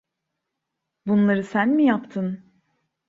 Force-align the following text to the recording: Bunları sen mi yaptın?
Bunları 1.07 1.43
sen 1.43 1.69
mi 1.69 1.83
yaptın? 1.85 2.45